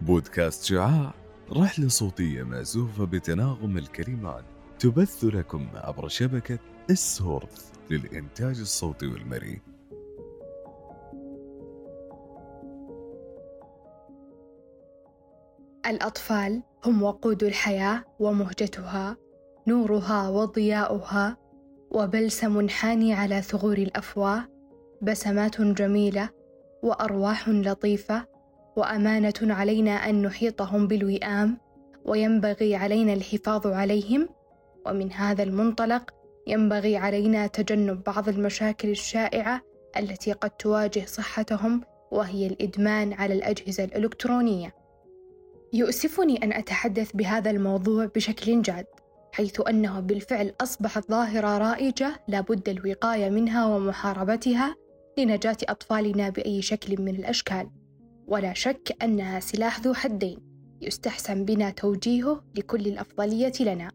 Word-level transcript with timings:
بودكاست 0.00 0.64
شعاع 0.64 1.14
رحلة 1.52 1.88
صوتية 1.88 2.42
مأزوفة 2.42 3.04
بتناغم 3.04 3.78
الكلمات 3.78 4.44
تبث 4.78 5.24
لكم 5.24 5.68
عبر 5.74 6.08
شبكة 6.08 6.58
السورث 6.90 7.72
للإنتاج 7.90 8.60
الصوتي 8.60 9.06
والمرئي. 9.06 9.60
الأطفال 15.86 16.62
هم 16.84 17.02
وقود 17.02 17.44
الحياة 17.44 18.04
ومهجتها 18.18 19.16
نورها 19.66 20.28
وضياؤها 20.28 21.36
وبلسم 21.90 22.68
حاني 22.68 23.14
على 23.14 23.42
ثغور 23.42 23.78
الأفواه 23.78 24.44
بسمات 25.02 25.60
جميلة 25.60 26.28
وأرواح 26.82 27.48
لطيفة 27.48 28.26
وأمانة 28.76 29.34
علينا 29.42 29.90
أن 29.90 30.22
نحيطهم 30.22 30.86
بالوئام 30.86 31.58
وينبغي 32.04 32.74
علينا 32.76 33.12
الحفاظ 33.12 33.66
عليهم 33.66 34.28
ومن 34.86 35.12
هذا 35.12 35.42
المنطلق 35.42 36.10
ينبغي 36.46 36.96
علينا 36.96 37.46
تجنب 37.46 38.02
بعض 38.04 38.28
المشاكل 38.28 38.88
الشائعة 38.88 39.60
التي 39.96 40.32
قد 40.32 40.50
تواجه 40.50 41.04
صحتهم 41.06 41.80
وهي 42.10 42.46
الإدمان 42.46 43.12
على 43.12 43.34
الأجهزة 43.34 43.84
الإلكترونية. 43.84 44.74
يؤسفني 45.72 46.44
أن 46.44 46.52
أتحدث 46.52 47.10
بهذا 47.14 47.50
الموضوع 47.50 48.04
بشكل 48.14 48.62
جاد، 48.62 48.86
حيث 49.36 49.60
أنه 49.68 50.00
بالفعل 50.00 50.54
أصبحت 50.60 51.10
ظاهرة 51.10 51.58
رائجة 51.58 52.24
لابد 52.28 52.68
الوقاية 52.68 53.30
منها 53.30 53.66
ومحاربتها 53.66 54.76
لنجاة 55.18 55.56
أطفالنا 55.62 56.28
بأي 56.28 56.62
شكل 56.62 57.02
من 57.02 57.14
الأشكال. 57.14 57.70
ولا 58.26 58.52
شك 58.52 58.96
أنها 59.02 59.40
سلاح 59.40 59.80
ذو 59.80 59.94
حدين 59.94 60.38
يستحسن 60.80 61.44
بنا 61.44 61.70
توجيهه 61.70 62.44
لكل 62.54 62.80
الأفضلية 62.80 63.52
لنا 63.60 63.90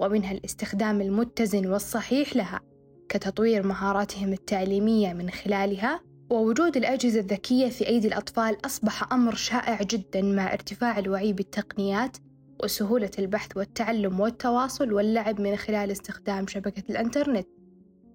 ومنها 0.00 0.32
الاستخدام 0.32 1.00
المتزن 1.00 1.66
والصحيح 1.66 2.36
لها 2.36 2.60
كتطوير 3.08 3.66
مهاراتهم 3.66 4.32
التعليمية 4.32 5.12
من 5.12 5.30
خلالها 5.30 6.00
ووجود 6.30 6.76
الأجهزة 6.76 7.20
الذكية 7.20 7.68
في 7.68 7.86
أيدي 7.86 8.08
الأطفال 8.08 8.66
أصبح 8.66 9.12
أمر 9.12 9.34
شائع 9.34 9.82
جدا 9.82 10.22
مع 10.22 10.52
ارتفاع 10.52 10.98
الوعي 10.98 11.32
بالتقنيات 11.32 12.16
وسهولة 12.64 13.10
البحث 13.18 13.56
والتعلم 13.56 14.20
والتواصل 14.20 14.92
واللعب 14.92 15.40
من 15.40 15.56
خلال 15.56 15.90
استخدام 15.90 16.46
شبكة 16.46 16.82
الإنترنت. 16.90 17.46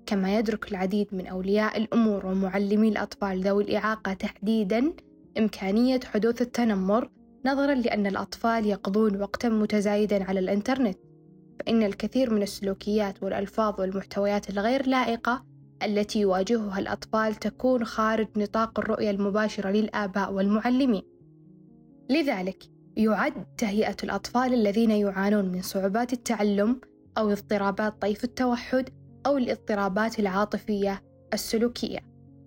كما 0.06 0.40
يدرك 0.40 0.72
العديد 0.72 1.08
من 1.12 1.28
أولياء 1.28 1.78
الأمور 1.78 2.26
ومعلمي 2.26 2.90
الأطفال 2.90 3.42
ذوي 3.42 3.64
الإعاقة 3.64 4.14
تحديدا 4.14 4.94
إمكانية 5.38 6.00
حدوث 6.06 6.42
التنمر 6.42 7.10
نظرا 7.46 7.76
لأن 7.76 8.08
الأطفال 8.08 8.66
يقضون 8.66 9.22
وقتا 9.22 9.50
متزايدا 9.50 10.24
على 10.24 10.40
الإنترنت. 10.40 10.98
فإن 11.60 11.84
الكثير 11.84 12.34
من 12.34 12.42
السلوكيات 12.44 13.24
والألفاظ 13.24 13.80
والمحتويات 13.80 14.50
الغير 14.50 14.88
لائقة 14.88 15.46
التي 15.84 16.20
يواجهها 16.20 16.80
الأطفال 16.80 17.36
تكون 17.36 17.86
خارج 17.86 18.28
نطاق 18.36 18.80
الرؤية 18.80 19.10
المباشرة 19.12 19.70
للآباء 19.70 20.34
والمعلمين. 20.34 21.04
لذلك 22.10 22.64
يعد 22.98 23.46
تهيئة 23.58 23.96
الأطفال 24.04 24.54
الذين 24.54 24.92
يعانون 24.92 25.46
من 25.46 25.62
صعوبات 25.62 26.14
التعلم 26.14 26.82
أو 27.18 27.32
اضطرابات 27.32 28.02
طيف 28.02 28.24
التوحد 28.24 28.90
أو 29.26 29.38
الاضطرابات 29.38 30.20
العاطفية 30.20 31.04
السلوكية. 31.34 32.00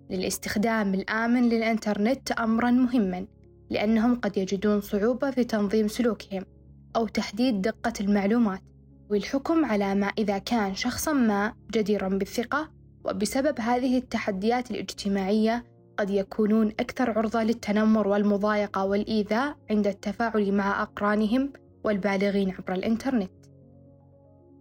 للاستخدام 0.09 0.93
الآمن 0.93 1.49
للإنترنت 1.49 2.31
أمرًا 2.31 2.71
مهمًا، 2.71 3.25
لأنهم 3.69 4.15
قد 4.15 4.37
يجدون 4.37 4.81
صعوبة 4.81 5.31
في 5.31 5.43
تنظيم 5.43 5.87
سلوكهم 5.87 6.45
أو 6.95 7.07
تحديد 7.07 7.61
دقة 7.61 7.93
المعلومات، 8.01 8.61
والحكم 9.09 9.65
على 9.65 9.95
ما 9.95 10.07
إذا 10.07 10.37
كان 10.37 10.75
شخصًا 10.75 11.13
ما 11.13 11.53
جديرًا 11.71 12.09
بالثقة، 12.09 12.71
وبسبب 13.05 13.59
هذه 13.59 13.97
التحديات 13.97 14.71
الاجتماعية 14.71 15.63
قد 15.99 16.09
يكونون 16.09 16.67
أكثر 16.67 17.17
عرضة 17.17 17.43
للتنمر 17.43 18.07
والمضايقة 18.07 18.85
والإيذاء 18.85 19.55
عند 19.69 19.87
التفاعل 19.87 20.51
مع 20.51 20.81
أقرانهم 20.81 21.53
والبالغين 21.83 22.51
عبر 22.51 22.73
الإنترنت. 22.73 23.31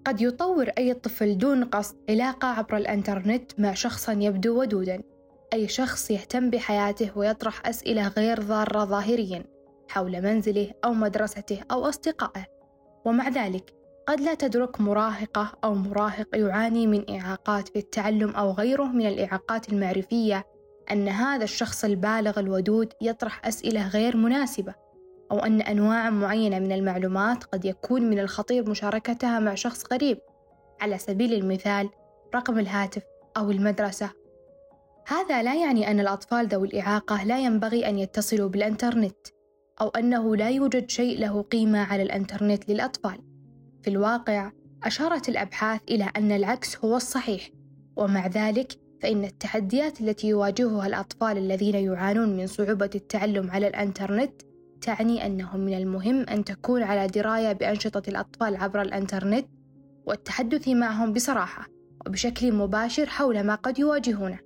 قد 0.06 0.20
يطور 0.20 0.68
أي 0.78 0.94
طفل 0.94 1.38
دون 1.38 1.64
قصد 1.64 1.96
علاقة 2.10 2.48
عبر 2.48 2.76
الإنترنت 2.76 3.60
مع 3.60 3.74
شخص 3.74 4.08
يبدو 4.08 4.60
ودودًا 4.60 5.02
أي 5.52 5.68
شخص 5.68 6.10
يهتم 6.10 6.50
بحياته 6.50 7.18
ويطرح 7.18 7.66
أسئلة 7.66 8.08
غير 8.08 8.42
ضارة 8.42 8.84
ظاهريا 8.84 9.44
حول 9.88 10.22
منزله 10.22 10.70
أو 10.84 10.94
مدرسته 10.94 11.60
أو 11.70 11.88
أصدقائه 11.88 12.44
ومع 13.04 13.28
ذلك 13.28 13.74
قد 14.08 14.20
لا 14.20 14.34
تدرك 14.34 14.80
مراهقة 14.80 15.52
أو 15.64 15.74
مراهق 15.74 16.28
يعاني 16.34 16.86
من 16.86 17.10
إعاقات 17.10 17.68
في 17.68 17.78
التعلم 17.78 18.30
أو 18.30 18.50
غيره 18.50 18.84
من 18.84 19.06
الإعاقات 19.06 19.72
المعرفية 19.72 20.57
أن 20.92 21.08
هذا 21.08 21.44
الشخص 21.44 21.84
البالغ 21.84 22.40
الودود 22.40 22.92
يطرح 23.00 23.46
أسئلة 23.46 23.88
غير 23.88 24.16
مناسبة 24.16 24.74
أو 25.30 25.38
أن 25.38 25.60
أنواع 25.60 26.10
معينة 26.10 26.58
من 26.58 26.72
المعلومات 26.72 27.44
قد 27.44 27.64
يكون 27.64 28.02
من 28.02 28.18
الخطير 28.18 28.70
مشاركتها 28.70 29.38
مع 29.38 29.54
شخص 29.54 29.92
غريب 29.92 30.18
على 30.80 30.98
سبيل 30.98 31.32
المثال 31.32 31.90
رقم 32.34 32.58
الهاتف 32.58 33.02
أو 33.36 33.50
المدرسة 33.50 34.10
هذا 35.06 35.42
لا 35.42 35.54
يعني 35.54 35.90
أن 35.90 36.00
الأطفال 36.00 36.46
ذوي 36.48 36.68
الإعاقة 36.68 37.24
لا 37.24 37.38
ينبغي 37.38 37.88
أن 37.88 37.98
يتصلوا 37.98 38.48
بالإنترنت 38.48 39.16
أو 39.80 39.88
أنه 39.88 40.36
لا 40.36 40.50
يوجد 40.50 40.90
شيء 40.90 41.18
له 41.18 41.42
قيمة 41.42 41.78
على 41.78 42.02
الإنترنت 42.02 42.68
للأطفال. 42.68 43.18
في 43.82 43.90
الواقع 43.90 44.52
أشارت 44.84 45.28
الأبحاث 45.28 45.80
إلى 45.90 46.10
أن 46.16 46.32
العكس 46.32 46.84
هو 46.84 46.96
الصحيح، 46.96 47.50
ومع 47.96 48.26
ذلك 48.26 48.72
فإن 49.00 49.24
التحديات 49.24 50.00
التي 50.00 50.28
يواجهها 50.28 50.86
الأطفال 50.86 51.38
الذين 51.38 51.74
يعانون 51.74 52.36
من 52.36 52.46
صعوبة 52.46 52.90
التعلم 52.94 53.50
على 53.50 53.68
الإنترنت 53.68 54.32
تعني 54.80 55.26
أنه 55.26 55.56
من 55.56 55.74
المهم 55.74 56.22
أن 56.22 56.44
تكون 56.44 56.82
على 56.82 57.06
دراية 57.06 57.52
بأنشطة 57.52 58.02
الأطفال 58.08 58.56
عبر 58.56 58.82
الإنترنت 58.82 59.46
والتحدث 60.06 60.68
معهم 60.68 61.12
بصراحة 61.12 61.66
وبشكل 62.06 62.52
مباشر 62.52 63.06
حول 63.06 63.44
ما 63.44 63.54
قد 63.54 63.78
يواجهونه. 63.78 64.38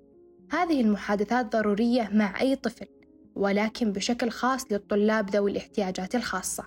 هذه 0.50 0.80
المحادثات 0.80 1.52
ضرورية 1.52 2.10
مع 2.12 2.40
أي 2.40 2.56
طفل 2.56 2.86
ولكن 3.34 3.92
بشكل 3.92 4.30
خاص 4.30 4.72
للطلاب 4.72 5.30
ذوي 5.30 5.50
الاحتياجات 5.50 6.14
الخاصة 6.14 6.64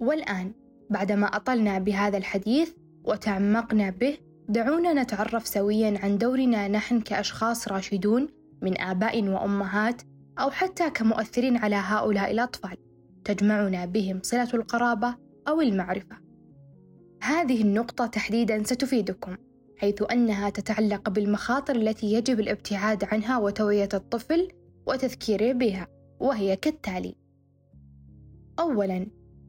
والآن 0.00 0.52
بعدما 0.90 1.26
أطلنا 1.26 1.78
بهذا 1.78 2.18
الحديث 2.18 2.72
وتعمقنا 3.04 3.90
به 3.90 4.18
دعونا 4.52 4.92
نتعرف 4.92 5.46
سويا 5.46 5.98
عن 6.02 6.18
دورنا 6.18 6.68
نحن 6.68 7.00
كأشخاص 7.00 7.68
راشدون 7.68 8.28
من 8.62 8.80
آباء 8.80 9.28
وأمهات 9.28 10.02
أو 10.38 10.50
حتى 10.50 10.90
كمؤثرين 10.90 11.56
على 11.56 11.76
هؤلاء 11.76 12.30
الأطفال 12.30 12.76
تجمعنا 13.24 13.84
بهم 13.84 14.20
صلة 14.22 14.48
القرابة 14.54 15.14
أو 15.48 15.60
المعرفة. 15.60 16.16
هذه 17.22 17.62
النقطة 17.62 18.06
تحديدا 18.06 18.62
ستفيدكم 18.62 19.36
حيث 19.78 20.02
أنها 20.12 20.50
تتعلق 20.50 21.08
بالمخاطر 21.08 21.76
التي 21.76 22.12
يجب 22.12 22.40
الابتعاد 22.40 23.04
عنها 23.04 23.38
وتوعية 23.38 23.88
الطفل 23.94 24.48
وتذكيره 24.86 25.52
بها 25.52 25.86
وهي 26.20 26.56
كالتالي 26.56 27.14
أولاً 28.58 29.06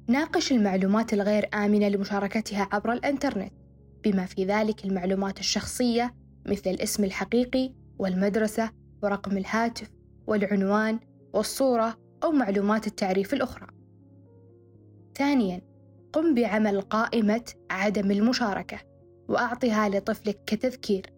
ناقش 0.08 0.52
المعلومات 0.52 1.14
الغير 1.14 1.50
آمنة 1.54 1.88
لمشاركتها 1.88 2.70
عبر 2.72 2.94
الإنترنت. 2.94 3.63
بما 4.04 4.26
في 4.26 4.46
ذلك 4.46 4.86
المعلومات 4.86 5.40
الشخصية 5.40 6.16
مثل 6.46 6.70
الاسم 6.70 7.04
الحقيقي 7.04 7.74
والمدرسة 8.00 8.72
ورقم 9.04 9.38
الهاتف 9.38 9.90
والعنوان 10.28 11.00
والصورة 11.34 11.98
أو 12.24 12.32
معلومات 12.32 12.88
التعريف 12.88 13.34
الأخرى. 13.34 13.68
ثانياً 15.16 15.74
قم 16.14 16.34
بعمل 16.34 16.82
قائمة 16.82 17.54
عدم 17.72 18.12
المشاركة 18.12 18.80
وأعطها 19.28 19.90
لطفلك 19.90 20.40
كتذكير 20.46 21.14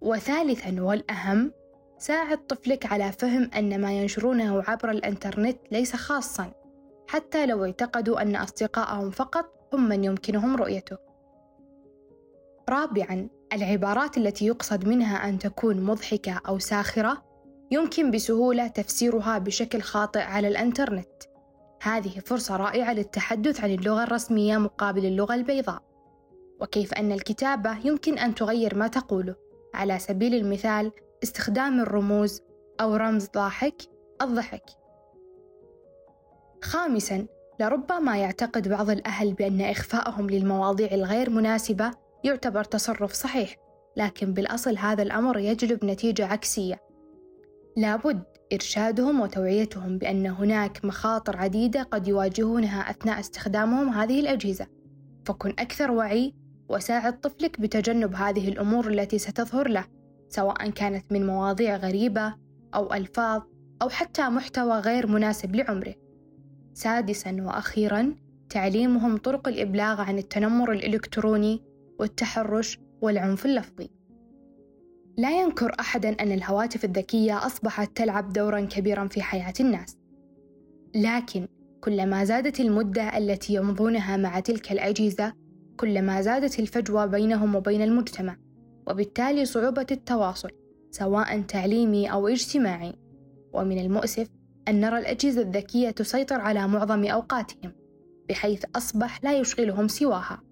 وثالثا 0.00 0.82
والأهم 0.82 1.52
ساعد 1.98 2.46
طفلك 2.46 2.86
على 2.86 3.12
فهم 3.12 3.50
أن 3.56 3.80
ما 3.80 3.92
ينشرونه 3.92 4.62
عبر 4.62 4.90
الإنترنت 4.90 5.58
ليس 5.72 5.96
خاصا 5.96 6.52
حتى 7.08 7.46
لو 7.46 7.64
اعتقدوا 7.64 8.22
أن 8.22 8.36
أصدقائهم 8.36 9.10
فقط 9.10 9.68
هم 9.72 9.88
من 9.88 10.04
يمكنهم 10.04 10.56
رؤيته 10.56 10.96
رابعا 12.68 13.28
العبارات 13.52 14.18
التي 14.18 14.46
يقصد 14.46 14.88
منها 14.88 15.28
أن 15.28 15.38
تكون 15.38 15.80
مضحكة 15.80 16.40
أو 16.48 16.58
ساخرة 16.58 17.22
يمكن 17.70 18.10
بسهولة 18.10 18.66
تفسيرها 18.66 19.38
بشكل 19.38 19.80
خاطئ 19.80 20.20
على 20.20 20.48
الإنترنت. 20.48 21.22
هذه 21.82 22.20
فرصة 22.26 22.56
رائعة 22.56 22.92
للتحدث 22.92 23.60
عن 23.60 23.70
اللغة 23.70 24.02
الرسمية 24.02 24.58
مقابل 24.58 25.06
اللغة 25.06 25.34
البيضاء. 25.34 25.82
وكيف 26.60 26.94
أن 26.94 27.12
الكتابة 27.12 27.78
يمكن 27.86 28.18
أن 28.18 28.34
تغير 28.34 28.74
ما 28.74 28.88
تقوله. 28.88 29.34
على 29.74 29.98
سبيل 29.98 30.34
المثال 30.34 30.92
استخدام 31.22 31.80
الرموز 31.80 32.40
أو 32.80 32.96
رمز 32.96 33.28
ضاحك 33.34 33.82
الضحك. 34.22 34.64
خامساً 36.62 37.26
لربما 37.60 38.18
يعتقد 38.18 38.68
بعض 38.68 38.90
الأهل 38.90 39.32
بأن 39.32 39.60
إخفائهم 39.60 40.30
للمواضيع 40.30 40.90
الغير 40.92 41.30
مناسبة 41.30 41.90
يعتبر 42.24 42.64
تصرف 42.64 43.12
صحيح 43.12 43.56
لكن 43.96 44.34
بالأصل 44.34 44.78
هذا 44.78 45.02
الأمر 45.02 45.38
يجلب 45.38 45.84
نتيجة 45.84 46.26
عكسية. 46.26 46.78
لابد 47.76 48.22
إرشادهم 48.52 49.20
وتوعيتهم 49.20 49.98
بأن 49.98 50.26
هناك 50.26 50.84
مخاطر 50.84 51.36
عديدة 51.36 51.82
قد 51.82 52.08
يواجهونها 52.08 52.90
أثناء 52.90 53.20
استخدامهم 53.20 53.88
هذه 53.88 54.20
الأجهزة. 54.20 54.66
فكن 55.24 55.50
أكثر 55.50 55.90
وعي 55.90 56.34
وساعد 56.68 57.20
طفلك 57.20 57.60
بتجنب 57.60 58.14
هذه 58.14 58.48
الأمور 58.48 58.88
التي 58.88 59.18
ستظهر 59.18 59.68
له 59.68 59.84
سواء 60.28 60.70
كانت 60.70 61.12
من 61.12 61.26
مواضيع 61.26 61.76
غريبة 61.76 62.34
أو 62.74 62.94
ألفاظ 62.94 63.42
أو 63.82 63.88
حتى 63.88 64.28
محتوى 64.28 64.78
غير 64.78 65.06
مناسب 65.06 65.56
لعمره. 65.56 65.94
سادسا 66.74 67.36
وأخيرا 67.40 68.16
تعليمهم 68.50 69.16
طرق 69.16 69.48
الإبلاغ 69.48 70.00
عن 70.00 70.18
التنمر 70.18 70.72
الإلكتروني 70.72 71.71
والتحرش 72.02 72.78
والعنف 73.02 73.46
اللفظي. 73.46 73.90
لا 75.18 75.40
ينكر 75.40 75.72
أحدا 75.80 76.08
أن 76.08 76.32
الهواتف 76.32 76.84
الذكية 76.84 77.46
أصبحت 77.46 77.96
تلعب 77.96 78.32
دورا 78.32 78.60
كبيرا 78.60 79.08
في 79.08 79.22
حياة 79.22 79.52
الناس. 79.60 79.96
لكن 80.94 81.48
كلما 81.80 82.24
زادت 82.24 82.60
المدة 82.60 83.18
التي 83.18 83.54
يمضونها 83.54 84.16
مع 84.16 84.40
تلك 84.40 84.72
الأجهزة 84.72 85.32
كلما 85.76 86.20
زادت 86.20 86.58
الفجوة 86.58 87.06
بينهم 87.06 87.54
وبين 87.54 87.82
المجتمع 87.82 88.36
وبالتالي 88.86 89.44
صعوبة 89.44 89.86
التواصل 89.90 90.50
سواء 90.90 91.40
تعليمي 91.40 92.12
أو 92.12 92.28
اجتماعي. 92.28 92.94
ومن 93.52 93.78
المؤسف 93.78 94.28
أن 94.68 94.80
نرى 94.80 94.98
الأجهزة 94.98 95.42
الذكية 95.42 95.90
تسيطر 95.90 96.40
على 96.40 96.68
معظم 96.68 97.04
أوقاتهم 97.04 97.72
بحيث 98.28 98.64
أصبح 98.76 99.24
لا 99.24 99.38
يشغلهم 99.38 99.88
سواها. 99.88 100.42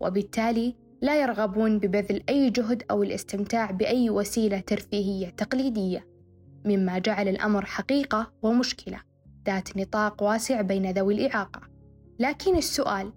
وبالتالي 0.00 0.87
لا 1.02 1.20
يرغبون 1.20 1.78
ببذل 1.78 2.22
أي 2.28 2.50
جهد 2.50 2.82
أو 2.90 3.02
الاستمتاع 3.02 3.70
بأي 3.70 4.10
وسيلة 4.10 4.60
ترفيهية 4.60 5.28
تقليدية 5.28 6.06
مما 6.64 6.98
جعل 6.98 7.28
الأمر 7.28 7.64
حقيقة 7.64 8.32
ومشكلة 8.42 9.00
ذات 9.46 9.76
نطاق 9.76 10.22
واسع 10.22 10.60
بين 10.60 10.90
ذوي 10.90 11.14
الإعاقة 11.14 11.60
لكن 12.18 12.56
السؤال 12.56 13.12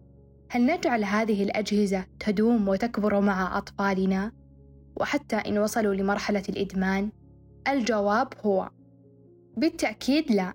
هل 0.50 0.66
نجعل 0.66 1.04
هذه 1.04 1.44
الأجهزة 1.44 2.06
تدوم 2.20 2.68
وتكبر 2.68 3.20
مع 3.20 3.58
أطفالنا؟ 3.58 4.32
وحتى 4.96 5.36
إن 5.36 5.58
وصلوا 5.58 5.94
لمرحلة 5.94 6.44
الإدمان؟ 6.50 7.12
الجواب 7.68 8.28
هو 8.46 8.70
بالتأكيد 9.58 10.32
لا 10.32 10.54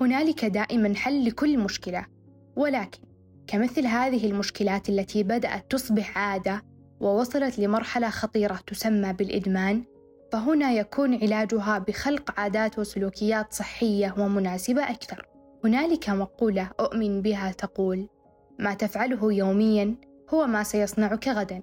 هنالك 0.00 0.44
دائما 0.44 0.94
حل 0.94 1.26
لكل 1.26 1.58
مشكلة 1.58 2.06
ولكن 2.56 3.05
كمثل 3.46 3.86
هذه 3.86 4.26
المشكلات 4.26 4.88
التي 4.88 5.22
بدأت 5.22 5.70
تصبح 5.70 6.18
عادة 6.18 6.62
ووصلت 7.00 7.58
لمرحلة 7.58 8.10
خطيرة 8.10 8.60
تسمى 8.66 9.12
بالإدمان 9.12 9.84
فهنا 10.32 10.72
يكون 10.72 11.14
علاجها 11.14 11.78
بخلق 11.78 12.40
عادات 12.40 12.78
وسلوكيات 12.78 13.52
صحية 13.52 14.14
ومناسبة 14.18 14.90
أكثر. 14.90 15.28
هنالك 15.64 16.10
مقولة 16.10 16.70
أؤمن 16.80 17.22
بها 17.22 17.52
تقول 17.52 18.08
ما 18.58 18.74
تفعله 18.74 19.32
يوميا 19.32 19.94
هو 20.34 20.46
ما 20.46 20.62
سيصنعك 20.62 21.28
غدا. 21.28 21.62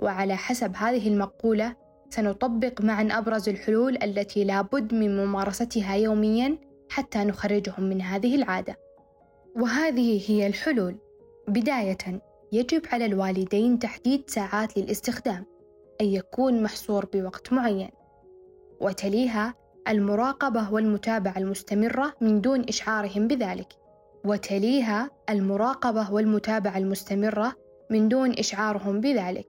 وعلى 0.00 0.36
حسب 0.36 0.72
هذه 0.76 1.08
المقولة 1.08 1.76
سنطبق 2.10 2.80
معا 2.80 3.08
أبرز 3.12 3.48
الحلول 3.48 3.98
التي 4.02 4.44
لابد 4.44 4.94
من 4.94 5.16
ممارستها 5.16 5.94
يوميا 5.94 6.58
حتى 6.88 7.18
نخرجهم 7.18 7.84
من 7.84 8.02
هذه 8.02 8.34
العادة. 8.34 8.76
وهذه 9.56 10.30
هي 10.30 10.46
الحلول. 10.46 11.07
بداية 11.48 12.22
يجب 12.52 12.82
على 12.92 13.06
الوالدين 13.06 13.78
تحديد 13.78 14.30
ساعات 14.30 14.78
للاستخدام 14.78 15.46
أن 16.00 16.06
يكون 16.06 16.62
محصور 16.62 17.06
بوقت 17.12 17.52
معين. 17.52 17.90
وتليها 18.80 19.54
المراقبة 19.88 20.72
والمتابعة 20.72 21.38
المستمرة 21.38 22.12
من 22.20 22.40
دون 22.40 22.64
إشعارهم 22.68 23.28
بذلك. 23.28 23.72
وتليها 24.24 25.10
المراقبة 25.30 26.12
والمتابعة 26.12 26.78
المستمرة 26.78 27.52
من 27.90 28.08
دون 28.08 28.32
إشعارهم 28.38 29.00
بذلك. 29.00 29.46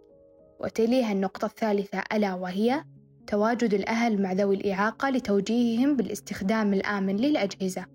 وتليها 0.59 1.11
النقطة 1.11 1.45
الثالثة 1.45 2.03
ألا 2.13 2.33
وهي 2.33 2.83
تواجد 3.27 3.73
الأهل 3.73 4.21
مع 4.21 4.33
ذوي 4.33 4.55
الإعاقة 4.55 5.09
لتوجيههم 5.09 5.95
بالاستخدام 5.95 6.73
الآمن 6.73 7.15
للأجهزة. 7.15 7.85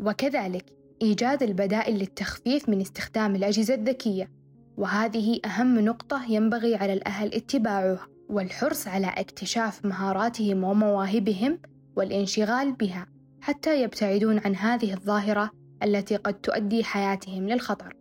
وكذلك 0.00 0.81
إيجاد 1.02 1.42
البدائل 1.42 1.98
للتخفيف 1.98 2.68
من 2.68 2.80
استخدام 2.80 3.36
الأجهزة 3.36 3.74
الذكية 3.74 4.30
وهذه 4.76 5.40
أهم 5.44 5.78
نقطة 5.78 6.24
ينبغي 6.28 6.74
على 6.74 6.92
الأهل 6.92 7.34
اتباعها 7.34 8.06
والحرص 8.28 8.88
على 8.88 9.06
اكتشاف 9.06 9.84
مهاراتهم 9.84 10.64
ومواهبهم 10.64 11.58
والانشغال 11.96 12.72
بها 12.72 13.06
حتى 13.40 13.82
يبتعدون 13.82 14.38
عن 14.38 14.56
هذه 14.56 14.94
الظاهرة 14.94 15.50
التي 15.82 16.16
قد 16.16 16.34
تؤدي 16.34 16.84
حياتهم 16.84 17.48
للخطر. 17.48 17.96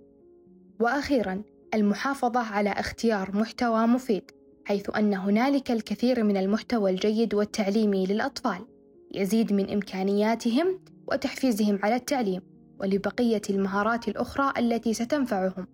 وأخيرا 0.80 1.42
المحافظة 1.74 2.40
على 2.40 2.70
اختيار 2.70 3.38
محتوى 3.38 3.88
مفيد 3.88 4.32
حيث 4.66 4.90
أن 4.98 5.14
هنالك 5.14 5.72
الكثير 5.72 6.24
من 6.24 6.38
المحتوى 6.38 6.92
الجيد 6.92 7.34
والتعليمي 7.34 8.06
للأطفال 8.06 8.66
يزيد 9.14 9.54
من 9.54 9.70
إمكانياتهم 9.70 10.80
وتحفيزهم 11.08 11.80
على 11.84 11.96
التعليم 11.96 12.51
ولبقية 12.82 13.42
المهارات 13.50 14.08
الأخرى 14.08 14.54
التي 14.58 14.94
ستنفعهم 14.94 15.68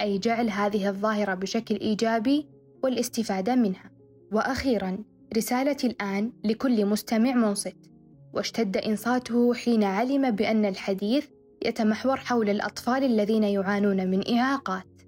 أي 0.00 0.18
جعل 0.18 0.50
هذه 0.50 0.88
الظاهرة 0.88 1.34
بشكل 1.34 1.74
إيجابي 1.74 2.46
والاستفادة 2.82 3.54
منها. 3.54 3.90
وأخيرا 4.32 4.98
رسالتي 5.36 5.86
الآن 5.86 6.32
لكل 6.44 6.86
مستمع 6.86 7.34
منصت. 7.34 7.76
واشتد 8.32 8.76
إنصاته 8.76 9.54
حين 9.54 9.84
علم 9.84 10.30
بأن 10.30 10.64
الحديث 10.64 11.26
يتمحور 11.64 12.16
حول 12.16 12.50
الأطفال 12.50 13.04
الذين 13.04 13.44
يعانون 13.44 14.10
من 14.10 14.38
إعاقات. 14.38 15.02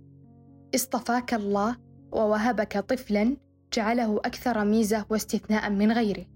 اصطفاك 0.75 1.35
الله 1.35 1.77
ووهبك 2.13 2.79
طفلا 2.79 3.37
جعله 3.73 4.17
أكثر 4.17 4.65
ميزة 4.65 5.05
واستثناء 5.11 5.71
من 5.71 5.93
غيره. 5.93 6.27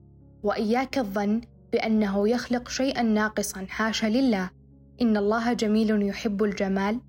وإياك 0.43 0.99
الظن 0.99 1.41
بأنه 1.73 2.29
يخلق 2.29 2.69
شيئا 2.69 3.03
ناقصا 3.03 3.67
حاشا 3.69 4.07
لله. 4.07 4.62
إن 5.01 5.17
الله 5.17 5.53
جميل 5.53 6.03
يحب 6.03 6.45
الجمال. 6.45 7.01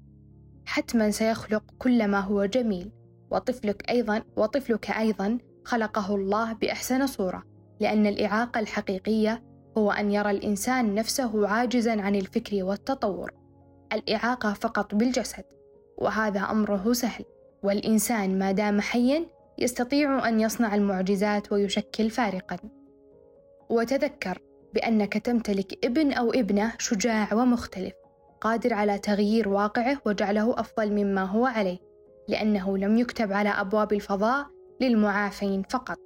حتما 0.66 1.12
سيخلق 1.12 1.64
كل 1.80 2.08
ما 2.08 2.20
هو 2.20 2.46
جميل 2.46 2.92
وطفلك 3.32 3.90
أيضا 3.90 4.24
وطفلك 4.38 4.92
أيضا 4.92 5.38
خلقه 5.66 6.16
الله 6.16 6.54
بأحسن 6.54 7.08
صورة 7.08 7.44
لأن 7.80 8.06
الإعاقة 8.06 8.60
الحقيقية 8.60 9.44
هو 9.78 9.92
أن 9.92 10.12
يرى 10.12 10.32
الإنسان 10.32 10.96
نفسه 10.96 11.48
عاجزا 11.48 12.02
عن 12.02 12.16
الفكر 12.16 12.64
والتطور. 12.64 13.32
الإعاقة 13.94 14.54
فقط 14.54 14.96
بالجسد 14.96 15.44
وهذا 15.98 16.40
أمره 16.40 16.94
سهل 16.94 17.26
والإنسان 17.64 18.40
ما 18.40 18.52
دام 18.52 18.82
حيا 18.82 19.26
يستطيع 19.58 20.28
أن 20.28 20.40
يصنع 20.40 20.76
المعجزات 20.76 21.52
ويشكل 21.52 22.10
فارقا. 22.10 22.58
وتذكر 23.70 24.42
بأنك 24.74 25.14
تمتلك 25.18 25.86
ابن 25.86 26.12
أو 26.12 26.32
ابنة 26.32 26.74
شجاع 26.80 27.34
ومختلف 27.34 27.94
قادر 28.42 28.74
على 28.74 29.00
تغيير 29.00 29.50
واقعه 29.50 29.98
وجعله 30.06 30.60
أفضل 30.60 30.92
مما 30.92 31.24
هو 31.24 31.46
عليه 31.46 31.78
لأنه 32.28 32.78
لم 32.78 32.98
يكتب 32.98 33.34
على 33.34 33.50
أبواب 33.50 33.94
الفضاء 33.94 34.48
للمعافين 34.82 35.64
فقط. 35.70 35.98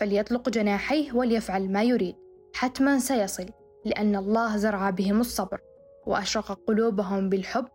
فليطلق 0.00 0.48
جناحيه 0.48 1.12
وليفعل 1.12 1.72
ما 1.72 1.82
يريد. 1.82 2.14
حتما 2.54 2.98
سيصل 2.98 3.46
لأن 3.84 4.16
الله 4.16 4.56
زرع 4.56 4.90
بهم 4.90 5.20
الصبر 5.20 5.60
وأشرق 6.06 6.58
قلوبهم 6.66 7.28
بالحب 7.28 7.66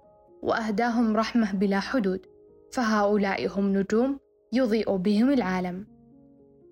وأهداهم 0.42 1.18
رحمة 1.18 1.54
بلا 1.54 1.80
حدود. 1.80 2.26
فهؤلاء 2.72 3.48
هم 3.48 3.78
نجوم 3.78 4.20
يضيء 4.54 4.96
بهم 4.96 5.32
العالم. 5.32 5.88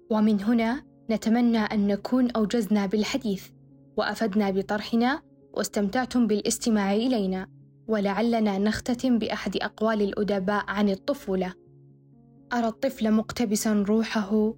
ومن 0.09 0.41
هنا 0.41 0.83
نتمنى 1.09 1.57
أن 1.57 1.87
نكون 1.87 2.31
أوجزنا 2.31 2.85
بالحديث 2.85 3.47
وأفدنا 3.97 4.49
بطرحنا 4.51 5.21
واستمتعتم 5.53 6.27
بالاستماع 6.27 6.93
إلينا 6.93 7.47
ولعلنا 7.87 8.57
نختتم 8.57 9.19
بأحد 9.19 9.57
أقوال 9.57 10.01
الأدباء 10.01 10.63
عن 10.67 10.89
الطفولة. 10.89 11.53
أرى 12.53 12.67
الطفل 12.67 13.11
مقتبسا 13.11 13.73
روحه 13.73 14.53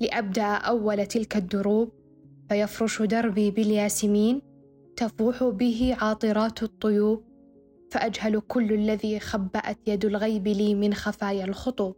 لأبدأ 0.00 0.42
أول 0.42 1.06
تلك 1.06 1.36
الدروب 1.36 1.92
فيفرش 2.48 3.02
دربي 3.02 3.50
بالياسمين 3.50 4.42
تفوح 4.96 5.44
به 5.44 5.96
عاطرات 6.00 6.62
الطيوب 6.62 7.24
فأجهل 7.90 8.40
كل 8.40 8.72
الذي 8.72 9.20
خبأت 9.20 9.78
يد 9.86 10.04
الغيب 10.04 10.48
لي 10.48 10.74
من 10.74 10.94
خفايا 10.94 11.44
الخطوب. 11.44 11.96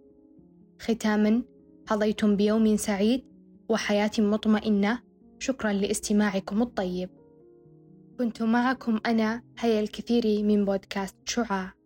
ختاما 0.81 1.43
حظيتم 1.89 2.37
بيوم 2.37 2.77
سعيد 2.77 3.30
وحياة 3.71 4.11
مطمئنة. 4.19 5.03
شكرا 5.39 5.73
لاستماعكم 5.73 6.63
الطيب. 6.63 7.11
كنت 8.19 8.43
معكم 8.43 9.01
أنا 9.07 9.43
هيا 9.59 9.81
الكثير 9.81 10.43
من 10.45 10.65
بودكاست 10.65 11.17
شعاع. 11.25 11.80